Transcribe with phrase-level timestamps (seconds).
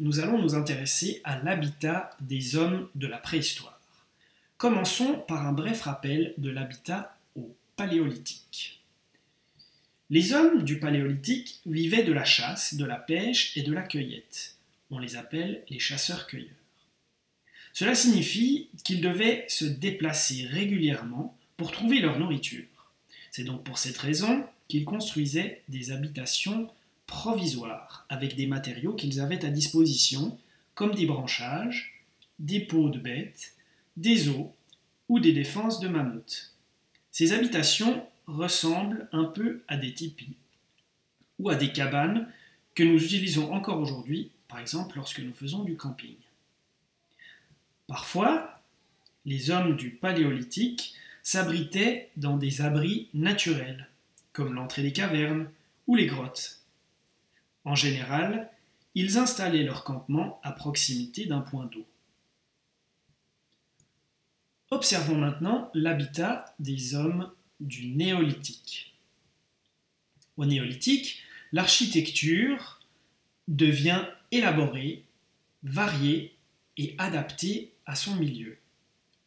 [0.00, 3.78] nous allons nous intéresser à l'habitat des hommes de la préhistoire.
[4.56, 8.80] Commençons par un bref rappel de l'habitat au Paléolithique.
[10.08, 14.56] Les hommes du Paléolithique vivaient de la chasse, de la pêche et de la cueillette.
[14.90, 16.48] On les appelle les chasseurs-cueilleurs.
[17.74, 22.64] Cela signifie qu'ils devaient se déplacer régulièrement pour trouver leur nourriture.
[23.30, 26.70] C'est donc pour cette raison qu'ils construisaient des habitations
[27.10, 30.38] provisoires avec des matériaux qu'ils avaient à disposition,
[30.74, 32.04] comme des branchages,
[32.38, 33.56] des pots de bêtes,
[33.96, 34.46] des os
[35.08, 36.54] ou des défenses de mammouths.
[37.10, 40.36] Ces habitations ressemblent un peu à des tipis
[41.40, 42.28] ou à des cabanes
[42.76, 46.14] que nous utilisons encore aujourd'hui, par exemple lorsque nous faisons du camping.
[47.88, 48.62] Parfois,
[49.26, 53.88] les hommes du Paléolithique s'abritaient dans des abris naturels,
[54.32, 55.50] comme l'entrée des cavernes
[55.88, 56.59] ou les grottes.
[57.64, 58.50] En général,
[58.94, 61.86] ils installaient leur campement à proximité d'un point d'eau.
[64.70, 68.94] Observons maintenant l'habitat des hommes du néolithique.
[70.36, 72.80] Au néolithique, l'architecture
[73.48, 75.04] devient élaborée,
[75.62, 76.36] variée
[76.76, 78.58] et adaptée à son milieu.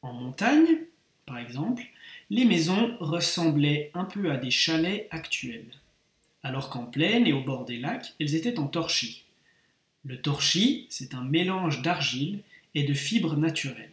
[0.02, 0.86] En montagne,
[1.26, 1.84] par exemple,
[2.30, 5.72] les maisons ressemblaient un peu à des chalets actuels,
[6.44, 9.24] alors qu'en plaine et au bord des lacs, elles étaient en torchis.
[10.06, 12.40] Le torchis, c'est un mélange d'argile
[12.76, 13.90] et de fibres naturelles.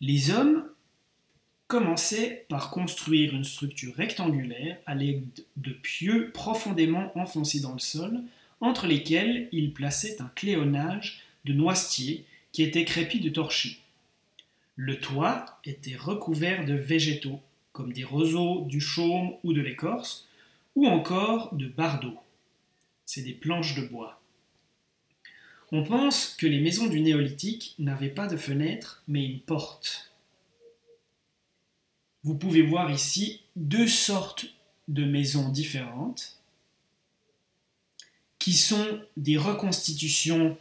[0.00, 0.64] Les hommes
[1.68, 5.24] commençaient par construire une structure rectangulaire à l'aide
[5.56, 8.20] de pieux profondément enfoncés dans le sol,
[8.60, 13.78] entre lesquels ils plaçaient un cléonnage de noisetiers qui était crépi de torchis.
[14.76, 17.40] Le toit était recouvert de végétaux,
[17.72, 20.28] comme des roseaux, du chaume ou de l'écorce,
[20.74, 22.18] ou encore de bardeaux.
[23.04, 24.20] C'est des planches de bois.
[25.70, 30.12] On pense que les maisons du néolithique n'avaient pas de fenêtres, mais une porte.
[32.24, 34.46] Vous pouvez voir ici deux sortes
[34.88, 36.38] de maisons différentes
[38.38, 40.58] qui sont des reconstitutions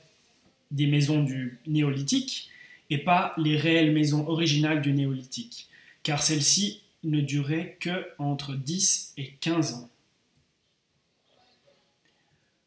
[0.72, 2.50] des maisons du néolithique
[2.90, 5.68] et pas les réelles maisons originales du néolithique,
[6.04, 9.90] car celles-ci ne duraient que entre 10 et 15 ans.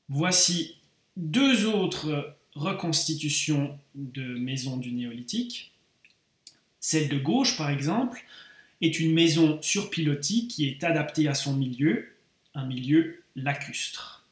[0.08, 0.76] Voici
[1.16, 5.72] deux autres reconstitutions de maisons du néolithique.
[6.80, 8.22] Celle de gauche, par exemple,
[8.80, 12.14] est une maison sur pilotis qui est adaptée à son milieu,
[12.54, 14.26] un milieu lacustre.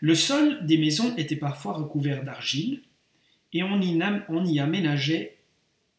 [0.00, 2.82] Le sol des maisons était parfois recouvert d'argile
[3.52, 5.38] et on y, on y aménageait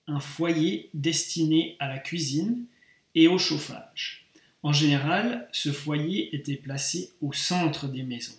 [0.08, 2.66] un foyer destiné à la cuisine
[3.16, 4.27] et au chauffage.
[4.68, 8.36] En général, ce foyer était placé au centre des maisons.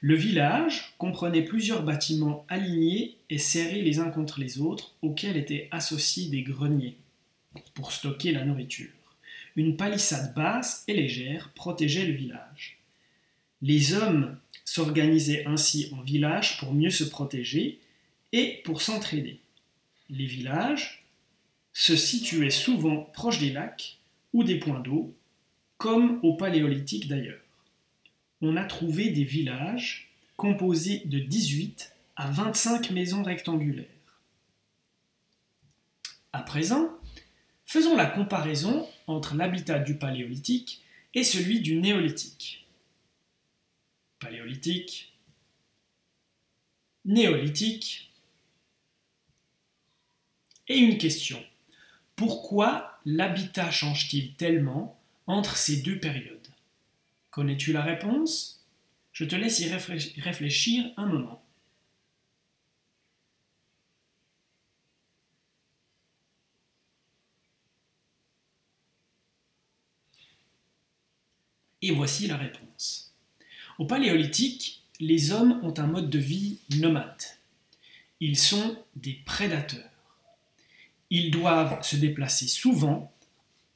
[0.00, 5.68] Le village comprenait plusieurs bâtiments alignés et serrés les uns contre les autres, auxquels étaient
[5.72, 6.96] associés des greniers
[7.74, 8.88] pour stocker la nourriture.
[9.56, 12.78] Une palissade basse et légère protégeait le village.
[13.60, 17.78] Les hommes s'organisaient ainsi en village pour mieux se protéger
[18.32, 19.41] et pour s'entraider.
[20.12, 21.04] Les villages
[21.72, 23.98] se situaient souvent proches des lacs
[24.32, 25.12] ou des points d'eau,
[25.78, 27.40] comme au Paléolithique d'ailleurs.
[28.40, 33.86] On a trouvé des villages composés de 18 à 25 maisons rectangulaires.
[36.32, 36.92] À présent,
[37.72, 40.82] Faisons la comparaison entre l'habitat du Paléolithique
[41.14, 42.66] et celui du Néolithique.
[44.18, 45.14] Paléolithique,
[47.06, 48.11] Néolithique,
[50.72, 51.42] et une question.
[52.16, 56.48] Pourquoi l'habitat change-t-il tellement entre ces deux périodes?
[57.30, 58.64] Connais-tu la réponse?
[59.12, 59.68] Je te laisse y
[60.20, 61.44] réfléchir un moment.
[71.84, 73.12] Et voici la réponse.
[73.78, 77.22] Au Paléolithique, les hommes ont un mode de vie nomade.
[78.20, 79.91] Ils sont des prédateurs.
[81.14, 83.12] Ils doivent se déplacer souvent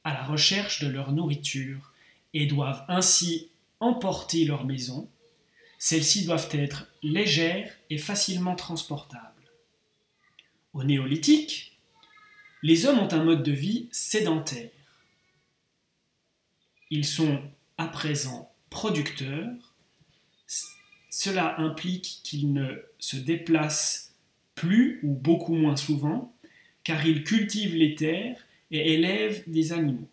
[0.03, 1.93] à la recherche de leur nourriture
[2.33, 5.07] et doivent ainsi emporter leur maison.
[5.77, 9.51] Celles-ci doivent être légères et facilement transportables.
[10.73, 11.77] Au néolithique,
[12.63, 14.71] les hommes ont un mode de vie sédentaire.
[16.89, 17.39] Ils sont
[17.77, 19.75] à présent producteur,
[21.11, 24.15] cela implique qu'il ne se déplace
[24.55, 26.33] plus ou beaucoup moins souvent,
[26.87, 28.39] car il cultive les terres
[28.71, 30.07] et élève des animaux.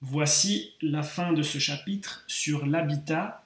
[0.00, 3.40] Voici la fin de ce chapitre sur l'habitat